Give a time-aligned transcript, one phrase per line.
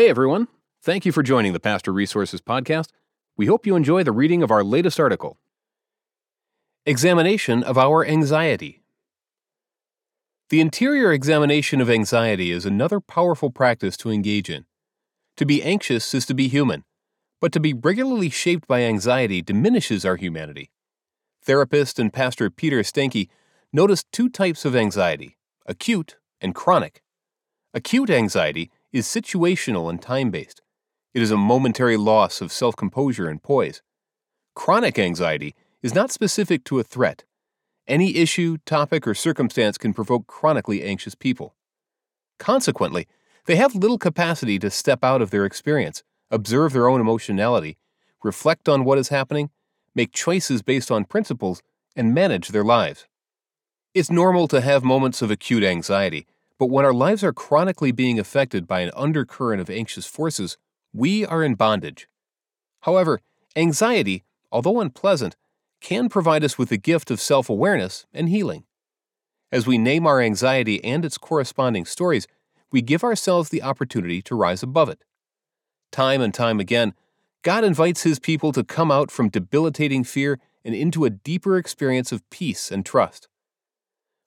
[0.00, 0.48] Hey everyone,
[0.82, 2.86] thank you for joining the Pastor Resources Podcast.
[3.36, 5.36] We hope you enjoy the reading of our latest article
[6.86, 8.82] Examination of Our Anxiety.
[10.48, 14.64] The interior examination of anxiety is another powerful practice to engage in.
[15.36, 16.84] To be anxious is to be human,
[17.38, 20.70] but to be regularly shaped by anxiety diminishes our humanity.
[21.42, 23.28] Therapist and pastor Peter Steinke
[23.70, 25.36] noticed two types of anxiety
[25.66, 27.02] acute and chronic.
[27.74, 30.62] Acute anxiety is situational and time based.
[31.14, 33.82] It is a momentary loss of self composure and poise.
[34.54, 37.24] Chronic anxiety is not specific to a threat.
[37.86, 41.54] Any issue, topic, or circumstance can provoke chronically anxious people.
[42.38, 43.06] Consequently,
[43.46, 47.78] they have little capacity to step out of their experience, observe their own emotionality,
[48.22, 49.50] reflect on what is happening,
[49.94, 51.62] make choices based on principles,
[51.96, 53.06] and manage their lives.
[53.92, 56.26] It's normal to have moments of acute anxiety,
[56.60, 60.58] but when our lives are chronically being affected by an undercurrent of anxious forces,
[60.92, 62.06] we are in bondage.
[62.82, 63.22] However,
[63.56, 65.36] anxiety, although unpleasant,
[65.80, 68.64] can provide us with the gift of self awareness and healing.
[69.50, 72.26] As we name our anxiety and its corresponding stories,
[72.70, 75.02] we give ourselves the opportunity to rise above it.
[75.90, 76.92] Time and time again,
[77.40, 82.12] God invites His people to come out from debilitating fear and into a deeper experience
[82.12, 83.28] of peace and trust.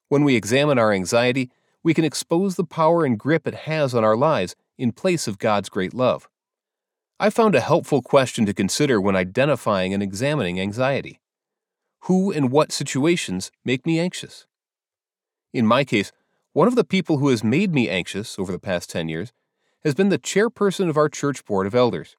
[0.10, 1.52] When we examine our anxiety,
[1.84, 5.38] we can expose the power and grip it has on our lives in place of
[5.38, 6.30] God's great love.
[7.20, 11.20] I found a helpful question to consider when identifying and examining anxiety.
[12.02, 14.48] Who and what situations make me anxious?
[15.54, 16.12] In my case,
[16.54, 19.32] one of the people who has made me anxious over the past 10 years
[19.84, 22.16] has been the chairperson of our church board of elders.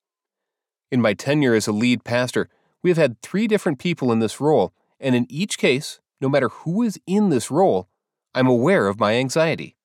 [0.91, 2.49] In my tenure as a lead pastor,
[2.83, 6.49] we have had three different people in this role, and in each case, no matter
[6.49, 7.89] who is in this role,
[8.37, 9.77] I'm aware of my anxiety.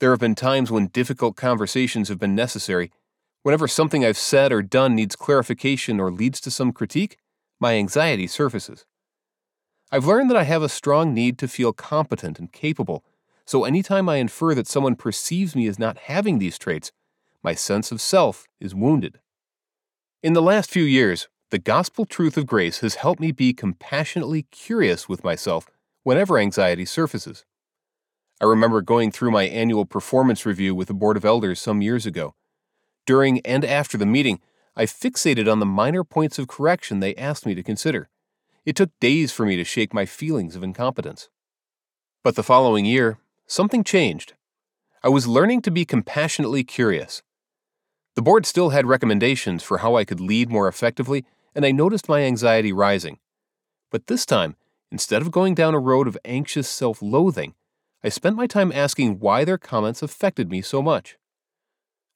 [0.00, 2.90] There have been times when difficult conversations have been necessary.
[3.42, 7.16] Whenever something I've said or done needs clarification or leads to some critique,
[7.58, 8.84] my anxiety surfaces.
[9.90, 13.02] I've learned that I have a strong need to feel competent and capable,
[13.46, 16.92] so anytime I infer that someone perceives me as not having these traits,
[17.42, 19.20] my sense of self is wounded.
[20.22, 24.42] In the last few years, the gospel truth of grace has helped me be compassionately
[24.50, 25.70] curious with myself
[26.02, 27.44] whenever anxiety surfaces.
[28.40, 32.06] I remember going through my annual performance review with the Board of Elders some years
[32.06, 32.34] ago.
[33.06, 34.40] During and after the meeting,
[34.74, 38.08] I fixated on the minor points of correction they asked me to consider.
[38.64, 41.28] It took days for me to shake my feelings of incompetence.
[42.22, 44.34] But the following year, something changed.
[45.02, 47.22] I was learning to be compassionately curious.
[48.14, 51.24] The board still had recommendations for how I could lead more effectively,
[51.54, 53.18] and I noticed my anxiety rising.
[53.90, 54.56] But this time,
[54.92, 57.54] Instead of going down a road of anxious self loathing,
[58.04, 61.16] I spent my time asking why their comments affected me so much.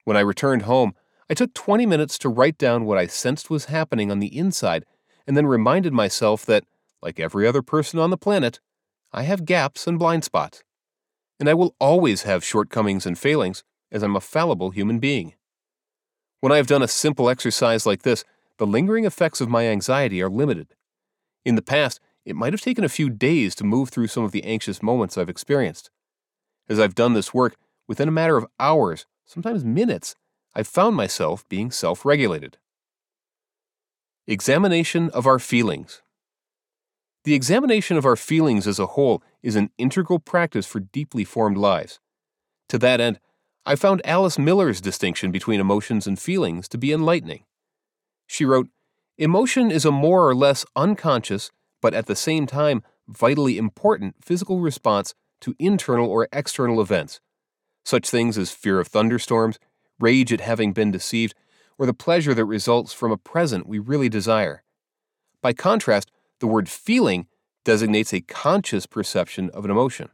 [0.04, 0.94] When I returned home,
[1.31, 4.84] I took 20 minutes to write down what I sensed was happening on the inside
[5.26, 6.64] and then reminded myself that,
[7.00, 8.60] like every other person on the planet,
[9.10, 10.62] I have gaps and blind spots.
[11.41, 15.32] And I will always have shortcomings and failings, as I'm a fallible human being.
[16.41, 18.22] When I have done a simple exercise like this,
[18.58, 20.75] the lingering effects of my anxiety are limited.
[21.43, 24.32] In the past, it might have taken a few days to move through some of
[24.32, 25.91] the anxious moments I've experienced.
[26.69, 27.54] As I've done this work,
[27.87, 30.16] within a matter of hours, sometimes minutes,
[30.53, 32.59] I've found myself being self regulated.
[34.26, 36.03] Examination of our feelings.
[37.22, 41.56] The examination of our feelings as a whole is an integral practice for deeply formed
[41.56, 42.00] lives.
[42.70, 43.20] To that end,
[43.64, 47.44] I found Alice Miller's distinction between emotions and feelings to be enlightening.
[48.26, 48.69] She wrote,
[49.16, 51.50] Emotion is a more or less unconscious
[51.86, 57.20] but at the same time, vitally important physical response to internal or external events,
[57.84, 59.60] such things as fear of thunderstorms,
[60.00, 61.32] rage at having been deceived,
[61.78, 64.64] or the pleasure that results from a present we really desire.
[65.41, 66.10] By contrast,
[66.41, 67.28] the word feeling
[67.64, 70.08] designates a conscious perception of an emotion.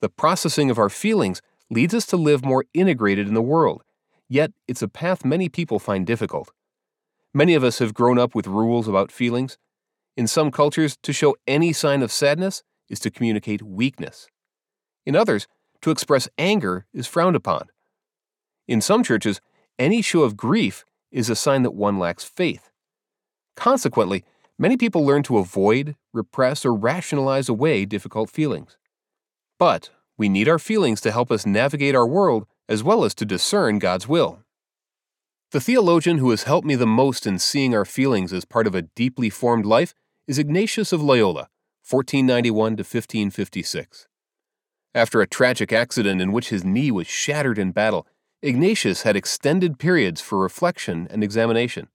[0.00, 3.82] The processing of our feelings leads us to live more integrated in the world,
[4.28, 6.52] yet it's a path many people find difficult.
[7.34, 9.58] Many of us have grown up with rules about feelings,
[10.16, 14.28] in some cultures, to show any sign of sadness is to communicate weakness.
[15.06, 15.46] In others,
[15.80, 17.68] to express anger is frowned upon.
[18.68, 19.40] In some churches,
[19.78, 22.70] any show of grief is a sign that one lacks faith.
[23.56, 24.24] Consequently,
[24.58, 28.76] many people learn to avoid, repress, or rationalize away difficult feelings.
[29.58, 33.24] But we need our feelings to help us navigate our world as well as to
[33.24, 34.40] discern God's will.
[35.50, 38.74] The theologian who has helped me the most in seeing our feelings as part of
[38.74, 39.94] a deeply formed life
[40.28, 41.48] is Ignatius of Loyola,
[41.88, 44.06] 1491 to 1556.
[44.94, 48.06] After a tragic accident in which his knee was shattered in battle,
[48.40, 51.88] Ignatius had extended periods for reflection and examination.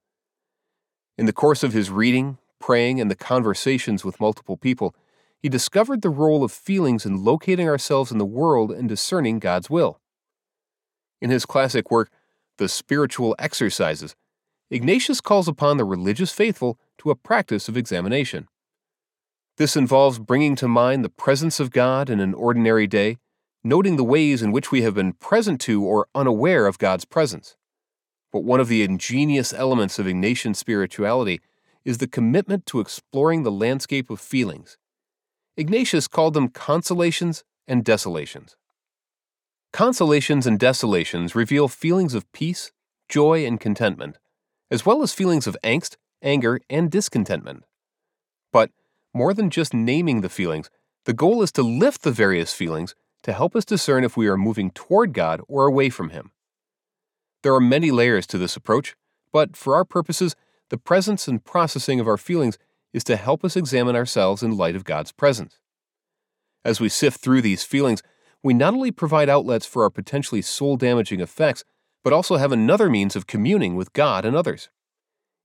[1.18, 4.94] In the course of his reading, praying, and the conversations with multiple people,
[5.42, 9.70] he discovered the role of feelings in locating ourselves in the world and discerning God's
[9.70, 10.02] will.
[11.22, 12.12] In his classic work,
[12.58, 14.16] The Spiritual Exercises,
[14.70, 18.48] Ignatius calls upon the religious faithful to a practice of examination.
[19.58, 23.18] This involves bringing to mind the presence of God in an ordinary day,
[23.64, 27.58] noting the ways in which we have been present to or unaware of God's presence.
[28.32, 31.42] But one of the ingenious elements of Ignatian spirituality
[31.84, 34.78] is the commitment to exploring the landscape of feelings.
[35.56, 38.56] Ignatius called them consolations and desolations.
[39.74, 42.72] Consolations and desolations reveal feelings of peace,
[43.10, 44.18] joy, and contentment,
[44.70, 47.64] as well as feelings of angst, anger, and discontentment.
[48.52, 48.72] But
[49.14, 50.70] more than just naming the feelings,
[51.06, 54.38] the goal is to lift the various feelings to help us discern if we are
[54.38, 56.32] moving toward God or away from Him.
[57.44, 58.96] There are many layers to this approach,
[59.32, 60.36] but for our purposes,
[60.70, 62.58] the presence and processing of our feelings
[62.94, 65.60] is to help us examine ourselves in light of God's presence.
[66.66, 68.02] As we sift through these feelings,
[68.44, 71.64] we not only provide outlets for our potentially soul damaging effects,
[72.04, 74.70] but also have another means of communing with God and others.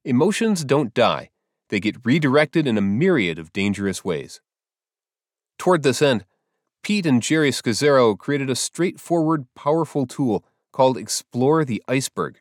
[0.05, 1.31] Emotions don't die,
[1.69, 4.41] they get redirected in a myriad of dangerous ways.
[5.59, 6.25] Toward this end,
[6.83, 12.41] Pete and Geri Scazzero created a straightforward, powerful tool called Explore the Iceberg.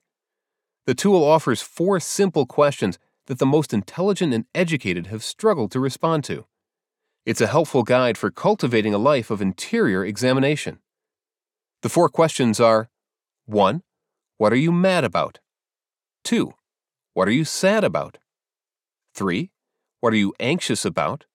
[0.87, 2.97] The tool offers four simple questions
[3.27, 6.47] that the most intelligent and educated have struggled to respond to.
[7.27, 10.79] It's a helpful guide for cultivating a life of interior examination.
[11.83, 12.89] The four questions are
[13.45, 13.83] 1.
[14.39, 15.37] What are you mad about?
[16.23, 16.55] 2.
[17.13, 18.19] What are you sad about?
[19.15, 19.51] 3.
[19.99, 21.25] What are you anxious about?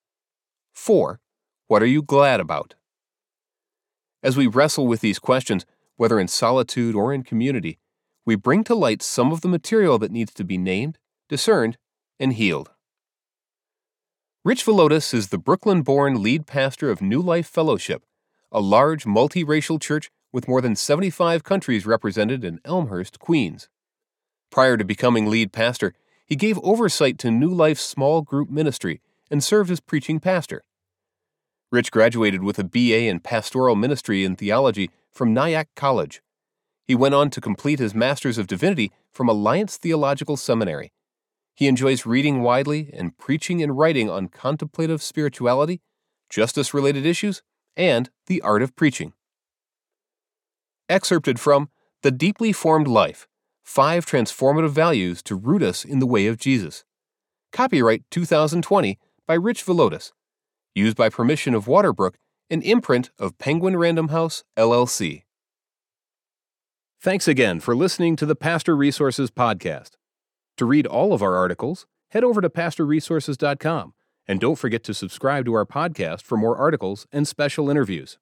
[0.73, 1.21] 4.
[1.69, 2.77] What are you glad about?
[4.23, 7.79] As we wrestle with these questions, whether in solitude or in community,
[8.25, 11.77] we bring to light some of the material that needs to be named, discerned,
[12.19, 12.71] and healed.
[14.45, 18.03] Rich Villodas is the Brooklyn born lead pastor of New Life Fellowship,
[18.51, 23.69] a large multiracial church with more than 75 countries represented in Elmhurst, Queens.
[24.51, 25.95] Prior to becoming lead pastor,
[26.25, 29.01] he gave oversight to New Life's small group ministry
[29.31, 30.63] and served as preaching pastor.
[31.71, 36.23] Rich graduated with a BA in pastoral ministry and theology from Nyack College.
[36.85, 40.93] He went on to complete his Master's of Divinity from Alliance Theological Seminary.
[41.55, 45.81] He enjoys reading widely and preaching and writing on contemplative spirituality,
[46.29, 47.43] justice related issues,
[47.77, 49.13] and the art of preaching.
[50.89, 51.69] Excerpted from
[52.03, 53.27] The Deeply Formed Life
[53.67, 56.85] Five Transformative Values to Root Us in the Way of Jesus.
[57.53, 58.97] Copyright 2020
[59.27, 60.13] by Rich Villodas
[60.77, 62.15] used by permission of Waterbrook,
[62.49, 65.25] an imprint of Penguin Random House, LLC.
[67.03, 69.97] Thanks again for listening to the Pastor Resources Podcast.
[70.59, 73.95] To read all of our articles, head over to pastorresources.com
[74.29, 78.15] and don't forget to subscribe to our podcast for more articles and special interviews.